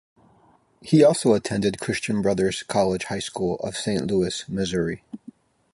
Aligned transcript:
He 0.81 1.03
also 1.03 1.33
attended 1.35 1.79
Christian 1.79 2.23
Brothers 2.23 2.63
College 2.63 3.03
High 3.03 3.19
School 3.19 3.57
of 3.57 3.77
Saint 3.77 4.07
Louis, 4.09 4.43
Missouri. 4.49 5.03